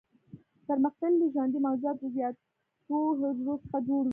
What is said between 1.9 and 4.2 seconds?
د زیاتو حجرو څخه جوړ وي.